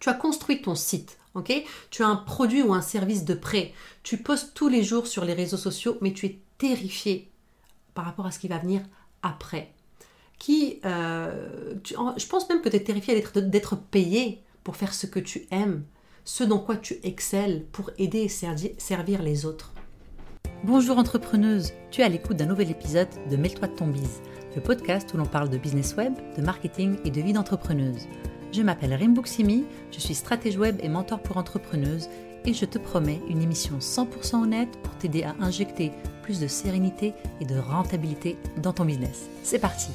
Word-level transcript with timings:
Tu 0.00 0.08
as 0.08 0.14
construit 0.14 0.62
ton 0.62 0.74
site, 0.74 1.18
ok? 1.34 1.52
Tu 1.90 2.02
as 2.02 2.08
un 2.08 2.16
produit 2.16 2.62
ou 2.62 2.72
un 2.72 2.80
service 2.80 3.24
de 3.24 3.34
prêt. 3.34 3.72
Tu 4.02 4.16
postes 4.16 4.54
tous 4.54 4.68
les 4.68 4.82
jours 4.82 5.06
sur 5.06 5.24
les 5.24 5.34
réseaux 5.34 5.58
sociaux, 5.58 5.98
mais 6.00 6.12
tu 6.12 6.26
es 6.26 6.38
terrifié 6.58 7.30
par 7.94 8.06
rapport 8.06 8.26
à 8.26 8.30
ce 8.30 8.38
qui 8.38 8.48
va 8.48 8.58
venir 8.58 8.80
après. 9.22 9.72
Qui, 10.38 10.80
euh, 10.86 11.74
je 11.84 12.26
pense 12.26 12.48
même 12.48 12.62
que 12.62 12.70
tu 12.70 12.76
es 12.76 12.82
terrifié 12.82 13.22
d'être 13.36 13.76
payé 13.76 14.42
pour 14.64 14.76
faire 14.76 14.94
ce 14.94 15.06
que 15.06 15.20
tu 15.20 15.46
aimes, 15.50 15.84
ce 16.24 16.44
dans 16.44 16.58
quoi 16.58 16.76
tu 16.76 16.98
excelles 17.02 17.66
pour 17.70 17.90
aider 17.98 18.20
et 18.20 18.28
servir 18.78 19.22
les 19.22 19.44
autres. 19.44 19.74
Bonjour 20.64 20.96
entrepreneuse, 20.96 21.72
tu 21.90 22.00
es 22.00 22.04
à 22.04 22.08
l'écoute 22.08 22.38
d'un 22.38 22.46
nouvel 22.46 22.70
épisode 22.70 23.08
de 23.30 23.36
Mêle-toi 23.36 23.68
de 23.68 23.74
ton 23.74 23.86
bise, 23.86 24.22
le 24.56 24.62
podcast 24.62 25.12
où 25.12 25.18
l'on 25.18 25.26
parle 25.26 25.50
de 25.50 25.58
business 25.58 25.94
web, 25.96 26.14
de 26.36 26.42
marketing 26.42 26.96
et 27.04 27.10
de 27.10 27.20
vie 27.20 27.32
d'entrepreneuse. 27.34 28.06
Je 28.52 28.62
m'appelle 28.62 28.94
Rimbuksimi, 28.94 29.64
je 29.92 30.00
suis 30.00 30.14
stratège 30.14 30.56
web 30.56 30.76
et 30.82 30.88
mentor 30.88 31.20
pour 31.20 31.36
entrepreneuses 31.36 32.08
et 32.44 32.52
je 32.52 32.64
te 32.64 32.78
promets 32.78 33.20
une 33.28 33.42
émission 33.42 33.78
100% 33.78 34.42
honnête 34.42 34.76
pour 34.82 34.92
t'aider 34.96 35.22
à 35.22 35.36
injecter 35.40 35.92
plus 36.24 36.40
de 36.40 36.48
sérénité 36.48 37.14
et 37.40 37.44
de 37.44 37.56
rentabilité 37.56 38.36
dans 38.56 38.72
ton 38.72 38.84
business. 38.84 39.28
C'est 39.44 39.60
parti 39.60 39.90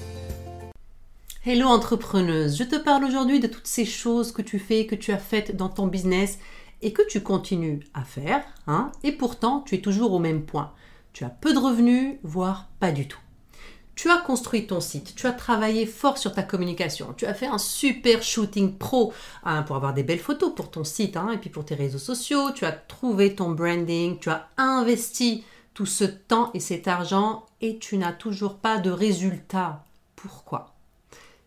Hello 1.46 1.68
entrepreneuse, 1.68 2.58
je 2.58 2.64
te 2.64 2.78
parle 2.78 3.04
aujourd'hui 3.04 3.42
de 3.42 3.48
toutes 3.48 3.68
ces 3.68 3.86
choses 3.86 4.32
que 4.32 4.42
tu 4.42 4.58
fais, 4.58 4.86
que 4.86 4.96
tu 4.96 5.12
as 5.12 5.18
faites 5.18 5.58
dans 5.58 5.70
ton 5.70 5.88
business 5.88 6.40
et 6.82 6.94
que 6.94 7.06
tu 7.08 7.22
continues 7.22 7.82
à 7.94 8.04
faire, 8.04 8.42
hein, 8.68 8.92
et 9.04 9.12
pourtant 9.12 9.62
tu 9.62 9.76
es 9.76 9.82
toujours 9.82 10.14
au 10.14 10.20
même 10.20 10.46
point. 10.46 10.72
Tu 11.12 11.26
as 11.26 11.30
peu 11.30 11.54
de 11.54 11.60
revenus, 11.60 12.16
voire 12.24 12.70
pas 12.80 12.94
du 12.94 13.08
tout. 13.08 13.20
Tu 13.96 14.10
as 14.10 14.18
construit 14.18 14.68
ton 14.68 14.82
site, 14.82 15.16
tu 15.16 15.26
as 15.26 15.32
travaillé 15.32 15.86
fort 15.86 16.18
sur 16.18 16.34
ta 16.34 16.44
communication, 16.44 17.14
tu 17.16 17.26
as 17.26 17.34
fait 17.34 17.48
un 17.48 17.58
super 17.58 18.22
shooting 18.24 18.78
pro 18.78 19.14
hein, 19.46 19.64
pour 19.64 19.78
avoir 19.78 19.94
des 19.94 20.04
belles 20.04 20.20
photos 20.20 20.54
pour 20.54 20.70
ton 20.70 20.84
site 20.84 21.16
hein, 21.16 21.32
et 21.34 21.38
puis 21.38 21.50
pour 21.50 21.64
tes 21.64 21.76
réseaux 21.76 21.98
sociaux, 21.98 22.52
tu 22.54 22.66
as 22.66 22.74
trouvé 22.74 23.36
ton 23.36 23.52
branding, 23.52 24.20
tu 24.20 24.30
as 24.30 24.50
investi 24.58 25.46
tout 25.74 25.86
ce 25.86 26.04
temps 26.04 26.52
et 26.54 26.60
cet 26.60 26.90
argent 26.90 27.46
et 27.62 27.78
tu 27.78 27.98
n'as 27.98 28.12
toujours 28.12 28.56
pas 28.56 28.80
de 28.80 28.92
résultat. 28.92 29.86
Pourquoi? 30.18 30.74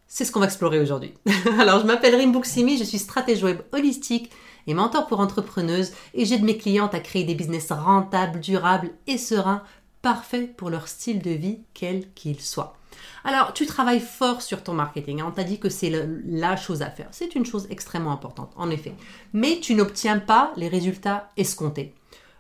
C'est 0.06 0.24
ce 0.24 0.32
qu'on 0.32 0.41
va 0.41 0.46
explorer 0.46 0.80
aujourd'hui. 0.80 1.12
Alors 1.58 1.80
je 1.80 1.86
m'appelle 1.86 2.14
Rimbuksimi, 2.14 2.78
je 2.78 2.84
suis 2.84 2.98
stratège 2.98 3.44
web 3.44 3.60
holistique 3.72 4.30
et 4.66 4.72
mentor 4.74 5.06
pour 5.06 5.20
entrepreneuses 5.20 5.92
et 6.14 6.24
j'aide 6.24 6.44
mes 6.44 6.56
clientes 6.56 6.94
à 6.94 7.00
créer 7.00 7.24
des 7.24 7.34
business 7.34 7.72
rentables, 7.72 8.41
durables 8.41 8.91
et 9.06 9.19
sereins 9.19 9.62
parfait 10.02 10.52
pour 10.56 10.70
leur 10.70 10.88
style 10.88 11.20
de 11.20 11.30
vie, 11.30 11.60
quel 11.74 12.12
qu'il 12.12 12.41
soit. 12.41 12.77
Alors, 13.24 13.52
tu 13.52 13.66
travailles 13.66 14.00
fort 14.00 14.42
sur 14.42 14.62
ton 14.62 14.74
marketing. 14.74 15.20
Hein. 15.20 15.27
On 15.28 15.32
t'a 15.32 15.44
dit 15.44 15.58
que 15.58 15.68
c'est 15.68 15.92
la 16.24 16.56
chose 16.56 16.82
à 16.82 16.91
faire. 16.91 17.08
C'est 17.10 17.34
une 17.34 17.46
chose 17.46 17.66
extrêmement 17.70 18.12
importante, 18.12 18.52
en 18.56 18.70
effet. 18.70 18.94
Mais 19.32 19.60
tu 19.60 19.74
n'obtiens 19.74 20.19
pas 20.19 20.52
les 20.56 20.69
résultats 20.69 21.30
escomptés. 21.36 21.94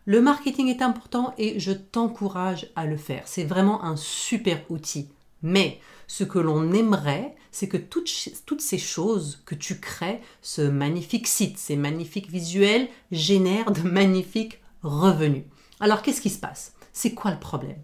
Le 0.06 0.22
marketing 0.22 0.68
est 0.68 0.82
important 0.82 1.34
et 1.36 1.60
je 1.60 1.72
t'encourage 1.72 2.70
à 2.76 2.86
le 2.86 2.96
faire. 2.96 3.22
C'est 3.26 3.44
vraiment 3.44 3.84
un 3.84 3.96
super 3.96 4.58
outil. 4.70 5.08
Mais 5.42 5.80
ce 6.06 6.24
que 6.24 6.38
l'on 6.38 6.72
aimerait, 6.72 7.36
c'est 7.50 7.68
que 7.68 7.76
toutes, 7.76 8.10
toutes, 8.46 8.62
ces 8.62 8.78
choses 8.78 9.42
que 9.44 9.54
tu 9.54 9.80
crées, 9.80 10.20
ce 10.40 10.62
magnifique 10.62 11.26
site, 11.26 11.58
ces 11.58 11.76
magnifiques 11.76 12.30
visuels, 12.30 12.88
génèrent 13.12 13.70
de 13.70 13.82
magnifiques 13.88 14.60
revenus. 14.82 15.44
Alors 15.80 16.02
qu'est-ce 16.02 16.22
qui 16.22 16.30
se 16.30 16.40
passe? 16.40 16.72
C'est 16.98 17.14
quoi 17.14 17.30
le 17.30 17.38
problème? 17.38 17.78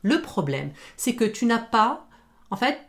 Le 0.00 0.22
problème, 0.22 0.70
c'est 0.96 1.14
que 1.14 1.26
tu 1.26 1.44
n'as 1.44 1.58
pas, 1.58 2.06
en 2.50 2.56
fait, 2.56 2.80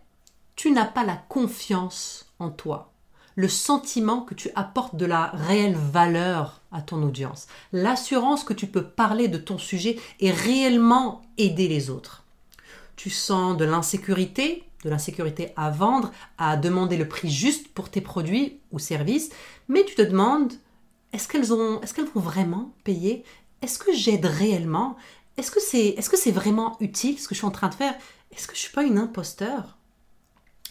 tu 0.55 0.71
n'as 0.71 0.85
pas 0.85 1.03
la 1.03 1.17
confiance 1.17 2.31
en 2.39 2.49
toi, 2.49 2.93
le 3.35 3.49
sentiment 3.49 4.21
que 4.21 4.35
tu 4.35 4.49
apportes 4.55 4.95
de 4.95 5.05
la 5.05 5.31
réelle 5.33 5.75
valeur 5.75 6.61
à 6.71 6.81
ton 6.81 7.03
audience, 7.03 7.47
l'assurance 7.73 8.45
que 8.45 8.53
tu 8.53 8.67
peux 8.67 8.85
parler 8.85 9.27
de 9.27 9.37
ton 9.37 9.57
sujet 9.57 9.99
et 10.21 10.31
réellement 10.31 11.23
aider 11.37 11.67
les 11.67 11.89
autres. 11.89 12.23
Tu 12.95 13.09
sens 13.09 13.57
de 13.57 13.65
l'insécurité, 13.65 14.63
de 14.85 14.89
l'insécurité 14.89 15.51
à 15.57 15.71
vendre, 15.71 16.13
à 16.37 16.55
demander 16.55 16.95
le 16.95 17.09
prix 17.09 17.29
juste 17.29 17.67
pour 17.73 17.89
tes 17.89 17.99
produits 17.99 18.61
ou 18.71 18.79
services, 18.79 19.29
mais 19.67 19.83
tu 19.83 19.95
te 19.95 20.03
demandes 20.03 20.53
est-ce 21.11 21.27
qu'elles 21.27 21.43
vont 21.43 21.81
vraiment 22.15 22.71
payer? 22.85 23.25
Est-ce 23.61 23.77
que 23.77 23.93
j'aide 23.93 24.25
réellement? 24.25 24.95
Est-ce 25.37 25.51
que 25.51 25.59
c'est 25.61 25.87
est 25.87 26.01
-ce 26.01 26.31
vraiment 26.31 26.77
utile 26.79 27.19
ce 27.19 27.27
que 27.27 27.35
je 27.35 27.39
suis 27.39 27.47
en 27.47 27.51
train 27.51 27.69
de 27.69 27.75
faire? 27.75 27.95
Est-ce 28.31 28.47
que 28.47 28.55
je 28.55 28.61
suis 28.61 28.73
pas 28.73 28.83
une 28.83 28.97
imposteur? 28.97 29.77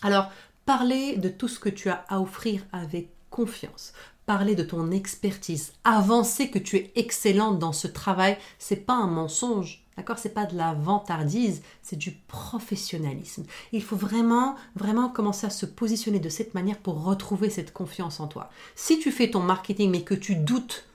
Alors, 0.03 0.31
parler 0.65 1.17
de 1.17 1.29
tout 1.29 1.49
ce 1.49 1.59
que 1.59 1.69
tu 1.69 1.89
as 1.89 2.05
à 2.09 2.21
offrir 2.21 2.65
avec 2.73 3.11
confiance, 3.31 3.93
parler 4.27 4.55
de 4.55 4.63
ton 4.63 4.91
expertise, 4.91 5.73
avancer 5.85 6.51
que 6.51 6.59
tu 6.59 6.77
es 6.77 6.93
excellente 6.95 7.59
dans 7.59 7.73
ce 7.73 7.89
travail, 7.89 8.39
c'est 8.59 8.85
pas 8.87 8.95
un 8.95 9.07
mensonge. 9.07 9.83
D'accord? 9.97 10.19
C'est 10.19 10.35
pas 10.35 10.47
de 10.47 10.57
la 10.57 10.75
vantardise, 10.75 11.63
c'est 11.83 11.95
du 11.97 12.11
professionnalisme. 12.11 13.45
Il 13.71 13.83
faut 13.83 13.97
vraiment, 13.97 14.57
vraiment 14.75 15.09
commencer 15.09 15.47
à 15.47 15.51
se 15.51 15.67
positionner 15.67 16.19
de 16.19 16.29
cette 16.29 16.55
manière 16.55 16.79
pour 16.79 17.05
retrouver 17.05 17.49
cette 17.49 17.73
confiance 17.73 18.19
en 18.19 18.27
toi. 18.27 18.51
Si 18.75 18.99
tu 18.99 19.13
fais 19.13 19.31
ton 19.31 19.41
marketing 19.41 19.93
mais 19.93 20.03
que 20.03 20.15
tu 20.15 20.35
doutes 20.35 20.87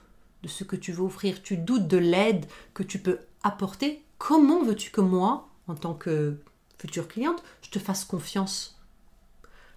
de 0.42 0.48
ce 0.48 0.64
que 0.64 0.76
tu 0.76 0.92
veux 0.92 1.04
offrir, 1.04 1.42
tu 1.42 1.56
doutes 1.56 1.88
de 1.88 1.96
l'aide 1.96 2.44
que 2.74 2.82
tu 2.82 2.98
peux 2.98 3.20
apporter, 3.42 4.04
comment 4.18 4.62
veux-tu 4.62 4.90
que 4.90 5.00
moi, 5.00 5.48
en 5.68 5.74
tant 5.74 5.94
que 5.94 6.36
future 6.78 7.08
cliente, 7.08 7.42
je 7.62 7.70
te 7.70 7.78
fasse 7.78 8.04
confiance? 8.04 8.80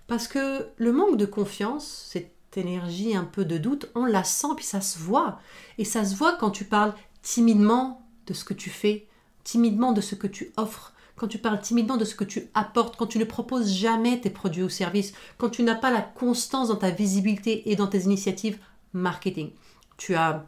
Parce 0.08 0.28
que 0.28 0.68
le 0.78 0.92
manque 0.92 1.18
de 1.18 1.26
confiance, 1.26 2.08
cette 2.10 2.58
énergie 2.58 3.16
un 3.16 3.24
peu 3.24 3.46
de 3.46 3.58
doute, 3.58 3.90
on 3.96 4.06
la 4.06 4.24
sent, 4.24 4.48
puis 4.56 4.66
ça 4.66 4.82
se 4.82 5.00
voit. 5.00 5.40
Et 5.78 5.86
ça 5.86 6.06
se 6.06 6.16
voit 6.16 6.38
quand 6.38 6.52
tu 6.52 6.66
parles 6.66 6.94
timidement 7.22 8.06
de 8.28 8.34
ce 8.34 8.44
que 8.44 8.54
tu 8.54 8.70
fais, 8.70 9.08
timidement 9.44 9.92
de 9.94 10.02
ce 10.02 10.16
que 10.16 10.28
tu 10.28 10.52
offres, 10.58 10.94
quand 11.16 11.28
tu 11.28 11.38
parles 11.38 11.62
timidement 11.62 11.98
de 11.98 12.06
ce 12.06 12.16
que 12.16 12.24
tu 12.24 12.50
apportes, 12.54 12.98
quand 12.98 13.08
tu 13.08 13.20
ne 13.20 13.24
proposes 13.24 13.72
jamais 13.72 14.20
tes 14.20 14.30
produits 14.30 14.64
ou 14.64 14.70
services, 14.70 15.14
quand 15.38 15.50
tu 15.50 15.64
n'as 15.64 15.76
pas 15.76 15.92
la 15.92 16.02
constance 16.02 16.70
dans 16.70 16.76
ta 16.76 16.90
visibilité 16.90 17.70
et 17.72 17.76
dans 17.76 17.88
tes 17.88 18.02
initiatives 18.02 18.60
marketing. 18.94 19.52
Tu 19.98 20.16
as 20.16 20.46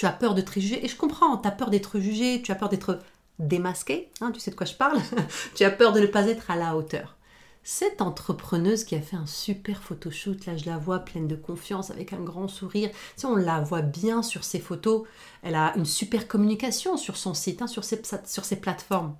tu 0.00 0.06
as 0.06 0.12
peur 0.12 0.34
d'être 0.34 0.58
jugé, 0.58 0.82
et 0.82 0.88
je 0.88 0.96
comprends, 0.96 1.36
tu 1.36 1.46
as 1.46 1.50
peur 1.50 1.68
d'être 1.68 2.00
jugé, 2.00 2.40
tu 2.40 2.50
as 2.52 2.54
peur 2.54 2.70
d'être 2.70 3.00
démasqué, 3.38 4.10
hein, 4.22 4.30
tu 4.32 4.40
sais 4.40 4.50
de 4.50 4.56
quoi 4.56 4.64
je 4.64 4.72
parle, 4.72 4.98
tu 5.54 5.62
as 5.62 5.70
peur 5.70 5.92
de 5.92 6.00
ne 6.00 6.06
pas 6.06 6.26
être 6.26 6.50
à 6.50 6.56
la 6.56 6.74
hauteur. 6.74 7.18
Cette 7.64 8.00
entrepreneuse 8.00 8.84
qui 8.84 8.94
a 8.94 9.02
fait 9.02 9.16
un 9.16 9.26
super 9.26 9.82
photoshoot, 9.82 10.46
là 10.46 10.56
je 10.56 10.64
la 10.64 10.78
vois 10.78 11.00
pleine 11.00 11.28
de 11.28 11.36
confiance, 11.36 11.90
avec 11.90 12.14
un 12.14 12.22
grand 12.22 12.48
sourire, 12.48 12.88
si 13.14 13.26
on 13.26 13.36
la 13.36 13.60
voit 13.60 13.82
bien 13.82 14.22
sur 14.22 14.42
ses 14.42 14.58
photos, 14.58 15.06
elle 15.42 15.54
a 15.54 15.74
une 15.76 15.84
super 15.84 16.26
communication 16.26 16.96
sur 16.96 17.18
son 17.18 17.34
site, 17.34 17.60
hein, 17.60 17.66
sur, 17.66 17.84
ses, 17.84 18.00
sur 18.24 18.46
ses 18.46 18.56
plateformes. 18.56 19.14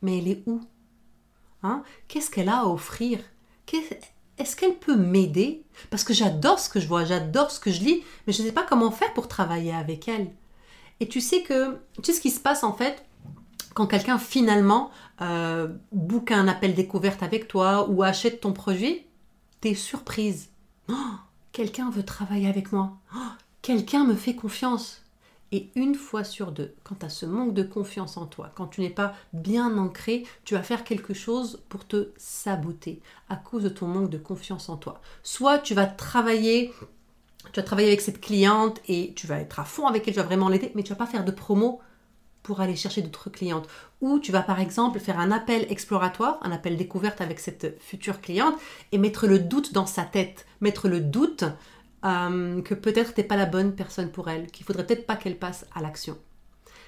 Mais 0.00 0.18
elle 0.18 0.28
est 0.28 0.42
où 0.46 0.60
hein? 1.64 1.82
Qu'est-ce 2.06 2.30
qu'elle 2.30 2.50
a 2.50 2.60
à 2.60 2.66
offrir? 2.66 3.18
Est-ce 4.40 4.56
qu'elle 4.56 4.74
peut 4.74 4.96
m'aider? 4.96 5.62
Parce 5.90 6.02
que 6.02 6.14
j'adore 6.14 6.58
ce 6.58 6.68
que 6.68 6.80
je 6.80 6.88
vois, 6.88 7.04
j'adore 7.04 7.50
ce 7.50 7.60
que 7.60 7.70
je 7.70 7.80
lis, 7.80 8.02
mais 8.26 8.32
je 8.32 8.42
ne 8.42 8.46
sais 8.46 8.52
pas 8.52 8.64
comment 8.68 8.90
faire 8.90 9.12
pour 9.12 9.28
travailler 9.28 9.74
avec 9.74 10.08
elle. 10.08 10.30
Et 11.00 11.08
tu 11.08 11.20
sais 11.20 11.42
que, 11.42 11.78
tu 12.02 12.04
sais 12.04 12.12
ce 12.12 12.20
qui 12.20 12.30
se 12.30 12.40
passe 12.40 12.64
en 12.64 12.72
fait 12.72 13.04
quand 13.74 13.86
quelqu'un 13.86 14.18
finalement 14.18 14.90
euh, 15.20 15.68
book 15.92 16.32
un 16.32 16.48
appel 16.48 16.74
découverte 16.74 17.22
avec 17.22 17.48
toi 17.48 17.88
ou 17.88 18.02
achète 18.02 18.40
ton 18.40 18.52
produit, 18.52 19.06
t'es 19.60 19.74
surprise. 19.74 20.48
Oh, 20.88 20.94
quelqu'un 21.52 21.90
veut 21.90 22.02
travailler 22.02 22.48
avec 22.48 22.72
moi. 22.72 22.98
Oh, 23.14 23.18
quelqu'un 23.62 24.04
me 24.04 24.14
fait 24.14 24.34
confiance. 24.34 24.99
Et 25.52 25.70
une 25.74 25.96
fois 25.96 26.22
sur 26.22 26.52
deux, 26.52 26.74
quand 26.84 26.96
tu 26.96 27.06
as 27.06 27.10
ce 27.10 27.26
manque 27.26 27.54
de 27.54 27.64
confiance 27.64 28.16
en 28.16 28.26
toi, 28.26 28.52
quand 28.54 28.68
tu 28.68 28.82
n'es 28.82 28.90
pas 28.90 29.14
bien 29.32 29.76
ancré, 29.78 30.24
tu 30.44 30.54
vas 30.54 30.62
faire 30.62 30.84
quelque 30.84 31.12
chose 31.12 31.62
pour 31.68 31.86
te 31.86 32.10
saboter 32.16 33.00
à 33.28 33.36
cause 33.36 33.64
de 33.64 33.68
ton 33.68 33.88
manque 33.88 34.10
de 34.10 34.18
confiance 34.18 34.68
en 34.68 34.76
toi. 34.76 35.00
Soit 35.24 35.58
tu 35.58 35.74
vas 35.74 35.86
travailler, 35.86 36.72
tu 37.52 37.60
vas 37.60 37.64
travailler 37.64 37.88
avec 37.88 38.00
cette 38.00 38.20
cliente 38.20 38.80
et 38.86 39.12
tu 39.16 39.26
vas 39.26 39.40
être 39.40 39.58
à 39.58 39.64
fond 39.64 39.86
avec 39.86 40.06
elle, 40.06 40.14
tu 40.14 40.20
vas 40.20 40.26
vraiment 40.26 40.48
l'aider, 40.48 40.70
mais 40.76 40.84
tu 40.84 40.90
vas 40.90 40.96
pas 40.96 41.06
faire 41.06 41.24
de 41.24 41.32
promo 41.32 41.80
pour 42.44 42.60
aller 42.60 42.76
chercher 42.76 43.02
d'autres 43.02 43.28
clientes. 43.28 43.68
Ou 44.00 44.18
tu 44.18 44.30
vas 44.32 44.42
par 44.42 44.60
exemple 44.60 45.00
faire 45.00 45.18
un 45.18 45.32
appel 45.32 45.66
exploratoire, 45.68 46.38
un 46.42 46.52
appel 46.52 46.76
découverte 46.76 47.20
avec 47.20 47.40
cette 47.40 47.80
future 47.82 48.20
cliente 48.20 48.54
et 48.92 48.98
mettre 48.98 49.26
le 49.26 49.40
doute 49.40 49.72
dans 49.72 49.86
sa 49.86 50.04
tête, 50.04 50.46
mettre 50.60 50.88
le 50.88 51.00
doute 51.00 51.44
euh, 52.04 52.62
que 52.62 52.74
peut-être 52.74 53.14
t'es 53.14 53.24
pas 53.24 53.36
la 53.36 53.46
bonne 53.46 53.74
personne 53.74 54.10
pour 54.10 54.28
elle, 54.28 54.46
qu'il 54.50 54.64
faudrait 54.64 54.86
peut-être 54.86 55.06
pas 55.06 55.16
qu'elle 55.16 55.38
passe 55.38 55.66
à 55.74 55.82
l'action. 55.82 56.16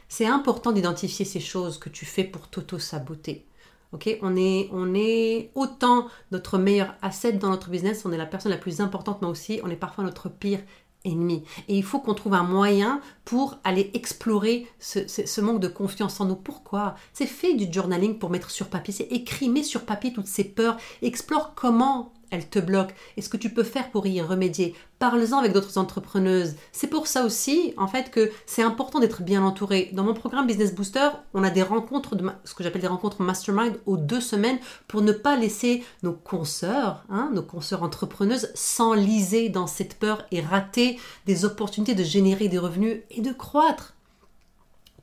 C'est 0.08 0.26
important 0.26 0.72
d'identifier 0.72 1.24
ces 1.24 1.40
choses 1.40 1.78
que 1.78 1.88
tu 1.88 2.04
fais 2.04 2.24
pour 2.24 2.48
t'auto-saboter. 2.48 3.46
ok? 3.92 4.18
On, 4.22 4.36
est, 4.36 4.68
on 4.72 4.94
est 4.94 5.50
autant 5.54 6.08
notre 6.30 6.58
meilleur 6.58 6.94
asset 7.02 7.32
dans 7.32 7.50
notre 7.50 7.70
business, 7.70 8.04
on 8.04 8.12
est 8.12 8.18
la 8.18 8.26
personne 8.26 8.52
la 8.52 8.58
plus 8.58 8.80
importante, 8.80 9.22
mais 9.22 9.28
aussi 9.28 9.60
on 9.64 9.70
est 9.70 9.76
parfois 9.76 10.04
notre 10.04 10.28
pire 10.28 10.60
ennemi. 11.04 11.44
Et 11.68 11.76
il 11.76 11.82
faut 11.82 11.98
qu'on 11.98 12.14
trouve 12.14 12.34
un 12.34 12.42
moyen 12.42 13.00
pour 13.24 13.58
aller 13.64 13.90
explorer 13.94 14.66
ce, 14.78 15.06
ce, 15.08 15.40
manque 15.40 15.60
de 15.60 15.68
confiance 15.68 16.20
en 16.20 16.26
nous. 16.26 16.36
Pourquoi? 16.36 16.94
C'est 17.12 17.26
fait 17.26 17.54
du 17.54 17.72
journaling 17.72 18.18
pour 18.18 18.30
mettre 18.30 18.50
sur 18.50 18.68
papier, 18.68 18.94
c'est 18.94 19.12
écrit, 19.12 19.48
mets 19.48 19.62
sur 19.62 19.84
papier 19.84 20.12
toutes 20.12 20.26
ces 20.26 20.44
peurs, 20.44 20.76
explore 21.02 21.54
comment 21.54 22.12
elle 22.32 22.48
te 22.48 22.58
bloque 22.58 22.94
et 23.16 23.22
ce 23.22 23.28
que 23.28 23.36
tu 23.36 23.50
peux 23.50 23.62
faire 23.62 23.90
pour 23.90 24.06
y 24.06 24.20
remédier. 24.20 24.74
Parle-en 24.98 25.38
avec 25.38 25.52
d'autres 25.52 25.78
entrepreneuses. 25.78 26.56
C'est 26.72 26.88
pour 26.88 27.06
ça 27.06 27.24
aussi, 27.24 27.74
en 27.76 27.86
fait, 27.86 28.10
que 28.10 28.30
c'est 28.46 28.62
important 28.62 28.98
d'être 28.98 29.22
bien 29.22 29.44
entouré. 29.44 29.90
Dans 29.92 30.02
mon 30.02 30.14
programme 30.14 30.46
Business 30.46 30.74
Booster, 30.74 31.08
on 31.34 31.44
a 31.44 31.50
des 31.50 31.62
rencontres, 31.62 32.16
de, 32.16 32.28
ce 32.44 32.54
que 32.54 32.64
j'appelle 32.64 32.80
des 32.80 32.88
rencontres 32.88 33.22
mastermind 33.22 33.78
aux 33.86 33.96
deux 33.96 34.20
semaines 34.20 34.58
pour 34.88 35.02
ne 35.02 35.12
pas 35.12 35.36
laisser 35.36 35.84
nos 36.02 36.12
consoeurs, 36.12 37.04
hein, 37.10 37.30
nos 37.34 37.42
consoeurs 37.42 37.82
entrepreneuses, 37.82 38.50
s'enliser 38.54 39.50
dans 39.50 39.66
cette 39.66 39.98
peur 39.98 40.24
et 40.30 40.40
rater 40.40 40.98
des 41.26 41.44
opportunités 41.44 41.94
de 41.94 42.02
générer 42.02 42.48
des 42.48 42.58
revenus 42.58 43.02
et 43.10 43.20
de 43.20 43.32
croître. 43.32 43.94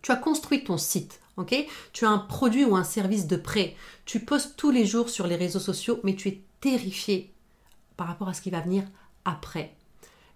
Tu 0.01 0.11
as 0.11 0.15
construit 0.15 0.63
ton 0.63 0.77
site, 0.77 1.19
ok? 1.37 1.53
Tu 1.93 2.05
as 2.05 2.09
un 2.09 2.19
produit 2.19 2.65
ou 2.65 2.75
un 2.75 2.83
service 2.83 3.27
de 3.27 3.35
prêt. 3.35 3.75
Tu 4.05 4.21
postes 4.21 4.55
tous 4.55 4.71
les 4.71 4.85
jours 4.85 5.09
sur 5.09 5.27
les 5.27 5.35
réseaux 5.35 5.59
sociaux, 5.59 5.99
mais 6.03 6.15
tu 6.15 6.29
es 6.29 6.41
terrifié 6.61 7.33
par 7.97 8.07
rapport 8.07 8.29
à 8.29 8.33
ce 8.33 8.41
qui 8.41 8.49
va 8.49 8.61
venir 8.61 8.83
après. 9.25 9.75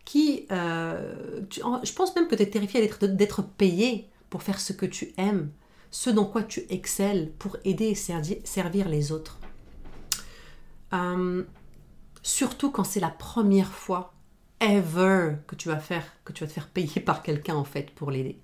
Qui, 0.06 0.48
euh, 0.52 1.42
je 1.50 1.94
pense 1.94 2.16
même 2.16 2.28
que 2.28 2.36
tu 2.36 2.44
es 2.44 2.50
terrifié 2.50 2.90
d'être 3.02 3.42
payé 3.42 4.10
pour 4.30 4.44
faire 4.44 4.60
ce 4.60 4.74
que 4.74 4.86
tu 4.86 5.14
aimes, 5.18 5.52
ce 5.92 6.10
dans 6.10 6.26
quoi 6.26 6.44
tu 6.44 6.66
excelles 6.70 7.32
pour 7.40 7.58
aider 7.64 7.86
et 7.86 7.96
servir 8.44 8.90
les 8.90 9.12
autres. 9.12 9.40
Euh, 10.94 11.44
surtout 12.22 12.72
quand 12.72 12.84
c'est 12.84 13.00
la 13.00 13.10
première 13.10 13.72
fois 13.72 14.14
ever 14.60 15.36
que 15.48 15.56
tu 15.56 15.70
vas 15.70 15.80
faire, 15.80 16.06
que 16.26 16.34
tu 16.34 16.44
vas 16.44 16.48
te 16.48 16.54
faire 16.54 16.70
payer 16.70 17.02
par 17.02 17.24
quelqu'un 17.24 17.56
en 17.56 17.64
fait 17.64 17.92
pour 17.92 18.12
l'aider. 18.12 18.43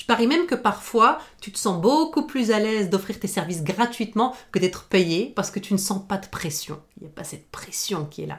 Je 0.00 0.06
parie 0.06 0.26
même 0.26 0.46
que 0.46 0.54
parfois, 0.54 1.18
tu 1.42 1.52
te 1.52 1.58
sens 1.58 1.78
beaucoup 1.78 2.26
plus 2.26 2.52
à 2.52 2.58
l'aise 2.58 2.88
d'offrir 2.88 3.20
tes 3.20 3.28
services 3.28 3.62
gratuitement 3.62 4.34
que 4.50 4.58
d'être 4.58 4.84
payé 4.84 5.30
parce 5.36 5.50
que 5.50 5.60
tu 5.60 5.74
ne 5.74 5.78
sens 5.78 6.00
pas 6.08 6.16
de 6.16 6.26
pression. 6.26 6.80
Il 6.96 7.02
n'y 7.02 7.10
a 7.10 7.12
pas 7.12 7.22
cette 7.22 7.50
pression 7.50 8.06
qui 8.06 8.22
est 8.22 8.26
là. 8.26 8.38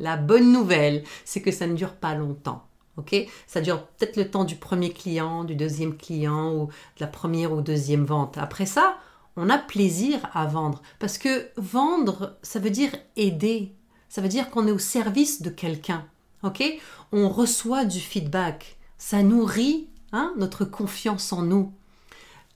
La 0.00 0.16
bonne 0.16 0.50
nouvelle, 0.50 1.04
c'est 1.24 1.40
que 1.40 1.52
ça 1.52 1.68
ne 1.68 1.76
dure 1.76 1.94
pas 1.94 2.16
longtemps. 2.16 2.66
Ok? 2.96 3.14
Ça 3.46 3.60
dure 3.60 3.86
peut-être 3.86 4.16
le 4.16 4.28
temps 4.28 4.42
du 4.42 4.56
premier 4.56 4.90
client, 4.90 5.44
du 5.44 5.54
deuxième 5.54 5.96
client 5.96 6.52
ou 6.52 6.66
de 6.66 7.00
la 7.00 7.06
première 7.06 7.52
ou 7.52 7.60
deuxième 7.60 8.04
vente. 8.04 8.36
Après 8.36 8.66
ça, 8.66 8.96
on 9.36 9.48
a 9.48 9.58
plaisir 9.58 10.28
à 10.34 10.46
vendre 10.46 10.82
parce 10.98 11.18
que 11.18 11.50
vendre, 11.56 12.36
ça 12.42 12.58
veut 12.58 12.70
dire 12.70 12.90
aider. 13.14 13.76
Ça 14.08 14.22
veut 14.22 14.28
dire 14.28 14.50
qu'on 14.50 14.66
est 14.66 14.72
au 14.72 14.80
service 14.80 15.40
de 15.40 15.50
quelqu'un. 15.50 16.04
Ok? 16.42 16.64
On 17.12 17.28
reçoit 17.28 17.84
du 17.84 18.00
feedback. 18.00 18.76
Ça 18.98 19.22
nourrit 19.22 19.88
Hein, 20.12 20.32
notre 20.36 20.64
confiance 20.64 21.32
en 21.32 21.42
nous. 21.42 21.72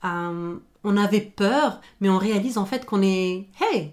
Euh, 0.05 0.57
on 0.85 0.97
avait 0.97 1.21
peur, 1.21 1.81
mais 2.01 2.09
on 2.09 2.19
réalise 2.19 2.59
en 2.59 2.65
fait 2.65 2.87
qu'on 2.87 3.03
est, 3.03 3.49
hey, 3.61 3.93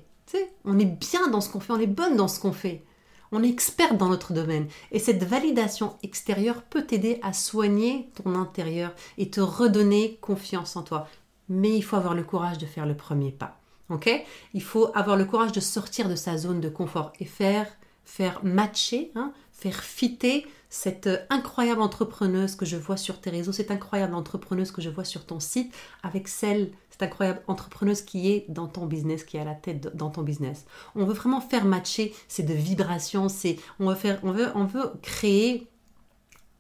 on 0.65 0.77
est 0.80 0.86
bien 0.86 1.27
dans 1.30 1.42
ce 1.42 1.50
qu'on 1.50 1.59
fait, 1.59 1.74
on 1.74 1.80
est 1.80 1.88
bonne 1.88 2.15
dans 2.15 2.27
ce 2.27 2.39
qu'on 2.39 2.54
fait. 2.54 2.83
On 3.31 3.44
est 3.44 3.50
experte 3.50 3.98
dans 3.98 4.07
notre 4.07 4.31
domaine. 4.31 4.68
Et 4.92 5.00
cette 5.00 5.24
validation 5.24 5.98
extérieure 6.01 6.62
peut 6.63 6.86
t'aider 6.86 7.19
à 7.24 7.33
soigner 7.33 8.09
ton 8.15 8.36
intérieur 8.36 8.94
et 9.18 9.30
te 9.30 9.42
redonner 9.42 10.18
confiance 10.21 10.77
en 10.77 10.83
toi. 10.83 11.07
Mais 11.50 11.75
il 11.75 11.81
faut 11.81 11.98
avoir 11.98 12.13
le 12.13 12.24
courage 12.24 12.57
de 12.57 12.65
faire 12.65 12.86
le 12.86 12.95
premier 12.95 13.31
pas. 13.31 13.59
Ok? 13.89 14.09
Il 14.54 14.63
faut 14.63 14.92
avoir 14.95 15.18
le 15.18 15.25
courage 15.25 15.51
de 15.51 15.59
sortir 15.59 16.07
de 16.07 16.15
sa 16.15 16.38
zone 16.38 16.62
de 16.62 16.69
confort 16.69 17.12
et 17.19 17.25
faire, 17.25 17.68
faire 18.06 18.39
matcher, 18.44 19.12
hein, 19.15 19.33
faire 19.57 19.83
fitter 19.83 20.45
cette 20.69 21.09
incroyable 21.30 21.81
entrepreneuse 21.81 22.56
que 22.56 22.65
je 22.65 22.75
vois 22.75 22.98
sur 22.98 23.19
tes 23.19 23.30
réseaux, 23.30 23.51
cette 23.51 23.71
incroyable 23.71 24.13
entrepreneuse 24.13 24.71
que 24.71 24.81
je 24.81 24.89
vois 24.89 25.06
sur 25.06 25.25
ton 25.25 25.39
site, 25.39 25.74
avec 26.04 26.27
celle, 26.27 26.71
cette 26.89 27.04
incroyable 27.04 27.42
entrepreneuse 27.48 28.01
qui 28.01 28.31
est 28.31 28.45
dans 28.50 28.68
ton 28.68 28.86
business, 28.86 29.24
qui 29.24 29.38
est 29.38 29.39
à 29.39 29.45
la 29.45 29.56
tête 29.56 29.95
dans 29.95 30.09
ton 30.09 30.21
business. 30.21 30.65
On 30.95 31.06
veut 31.06 31.13
vraiment 31.13 31.42
faire 31.42 31.65
matcher 31.65 32.13
ces 32.27 32.44
deux 32.44 32.54
vibrations, 32.54 33.30
c'est, 33.30 33.57
on 33.80 33.89
veut 33.89 33.95
faire, 33.95 34.19
on 34.24 34.31
veut, 34.31 34.50
on 34.56 34.65
veut 34.65 34.92
créer, 35.01 35.68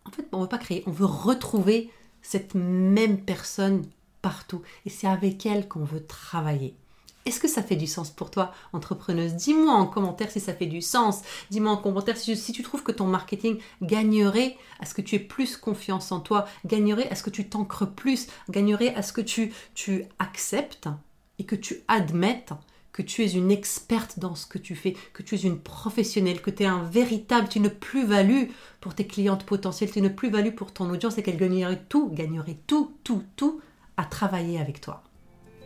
en 0.05 0.11
fait, 0.11 0.25
on 0.31 0.41
veut 0.41 0.47
pas 0.47 0.57
créer, 0.57 0.83
on 0.87 0.91
veut 0.91 1.05
retrouver 1.05 1.91
cette 2.21 2.55
même 2.55 3.21
personne 3.21 3.85
partout. 4.21 4.61
Et 4.85 4.89
c'est 4.89 5.07
avec 5.07 5.45
elle 5.45 5.67
qu'on 5.67 5.83
veut 5.83 6.05
travailler. 6.05 6.75
Est-ce 7.27 7.41
que 7.41 7.49
ça 7.49 7.61
fait 7.61 7.75
du 7.75 7.87
sens 7.87 8.09
pour 8.09 8.31
toi, 8.31 8.53
entrepreneuse? 8.71 9.33
Dis-moi 9.33 9.73
en 9.73 9.85
commentaire 9.85 10.31
si 10.31 10.39
ça 10.39 10.53
fait 10.53 10.65
du 10.65 10.81
sens. 10.81 11.23
Dis-moi 11.49 11.73
en 11.73 11.77
commentaire 11.77 12.15
si, 12.15 12.53
tu 12.53 12.63
trouves 12.63 12.83
que 12.83 12.93
ton 12.93 13.05
marketing 13.05 13.59
gagnerait 13.81 14.55
à 14.79 14.85
ce 14.85 14.93
que 14.93 15.01
tu 15.01 15.15
aies 15.15 15.19
plus 15.19 15.57
confiance 15.57 16.13
en 16.13 16.21
toi, 16.21 16.47
gagnerait 16.65 17.09
à 17.09 17.15
ce 17.15 17.23
que 17.23 17.29
tu 17.29 17.49
t'ancres 17.49 17.85
plus, 17.85 18.27
gagnerait 18.49 18.95
à 18.95 19.01
ce 19.01 19.11
que 19.11 19.19
tu, 19.19 19.51
tu 19.75 20.05
acceptes 20.19 20.87
et 21.37 21.43
que 21.43 21.57
tu 21.57 21.81
admettes 21.89 22.53
que 22.93 23.01
tu 23.01 23.25
es 23.25 23.31
une 23.33 23.51
experte 23.51 24.19
dans 24.19 24.33
ce 24.33 24.47
que 24.47 24.57
tu 24.57 24.73
fais, 24.73 24.95
que 25.11 25.21
tu 25.21 25.35
es 25.35 25.39
une 25.39 25.59
professionnelle, 25.59 26.41
que 26.41 26.49
tu 26.49 26.63
es 26.63 26.65
un 26.65 26.83
véritable, 26.83 27.49
tu 27.49 27.59
es 27.59 27.61
une 27.61 27.69
plus-value 27.69 28.45
pour 28.79 28.95
tes 28.95 29.05
clientes 29.05 29.45
potentielles, 29.45 29.91
tu 29.91 29.99
es 29.99 30.01
une 30.01 30.15
plus-value 30.15 30.55
pour 30.55 30.71
ton 30.71 30.89
audience 30.89 31.17
et 31.17 31.23
qu'elle 31.23 31.37
gagnerait 31.37 31.83
tout, 31.89 32.09
gagnerait 32.09 32.57
tout, 32.67 32.95
tout, 33.03 33.23
tout 33.35 33.59
à 33.97 34.05
travailler 34.05 34.61
avec 34.61 34.79
toi. 34.79 35.03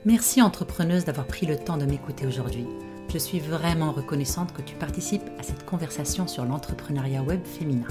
Merci 0.04 0.42
entrepreneuse 0.42 1.06
d'avoir 1.06 1.28
pris 1.28 1.46
le 1.46 1.58
temps 1.58 1.78
de 1.78 1.86
m'écouter 1.86 2.26
aujourd'hui. 2.26 2.66
Je 3.14 3.20
suis 3.20 3.40
vraiment 3.40 3.92
reconnaissante 3.92 4.52
que 4.52 4.64
tu 4.64 4.74
participes 4.74 5.30
à 5.38 5.44
cette 5.44 5.64
conversation 5.64 6.26
sur 6.26 6.44
l'entrepreneuriat 6.44 7.22
web 7.22 7.46
féminin. 7.46 7.86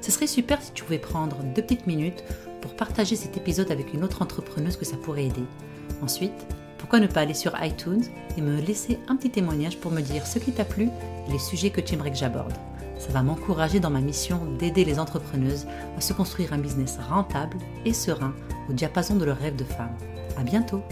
Ce 0.00 0.12
serait 0.12 0.28
super 0.28 0.62
si 0.62 0.70
tu 0.70 0.84
pouvais 0.84 1.00
prendre 1.00 1.42
deux 1.42 1.62
petites 1.62 1.88
minutes 1.88 2.22
pour 2.60 2.76
partager 2.76 3.16
cet 3.16 3.36
épisode 3.36 3.72
avec 3.72 3.92
une 3.92 4.04
autre 4.04 4.22
entrepreneuse 4.22 4.76
que 4.76 4.84
ça 4.84 4.96
pourrait 4.96 5.26
aider. 5.26 5.42
Ensuite, 6.00 6.46
pourquoi 6.78 7.00
ne 7.00 7.08
pas 7.08 7.22
aller 7.22 7.34
sur 7.34 7.60
iTunes 7.60 8.04
et 8.36 8.40
me 8.40 8.60
laisser 8.60 9.00
un 9.08 9.16
petit 9.16 9.30
témoignage 9.30 9.78
pour 9.78 9.90
me 9.90 10.00
dire 10.00 10.28
ce 10.28 10.38
qui 10.38 10.52
t'a 10.52 10.64
plu 10.64 10.90
et 11.26 11.32
les 11.32 11.40
sujets 11.40 11.70
que 11.70 11.80
tu 11.80 11.94
aimerais 11.94 12.12
que 12.12 12.18
j'aborde. 12.18 12.54
Ça 12.98 13.10
va 13.10 13.24
m'encourager 13.24 13.80
dans 13.80 13.90
ma 13.90 14.00
mission 14.00 14.38
d'aider 14.60 14.84
les 14.84 15.00
entrepreneuses 15.00 15.66
à 15.98 16.00
se 16.00 16.12
construire 16.12 16.52
un 16.52 16.58
business 16.58 17.00
rentable 17.08 17.56
et 17.84 17.92
serein 17.92 18.32
au 18.70 18.72
diapason 18.74 19.16
de 19.16 19.24
leurs 19.24 19.38
rêves 19.38 19.56
de 19.56 19.64
femme. 19.64 19.96
À 20.38 20.44
bientôt! 20.44 20.84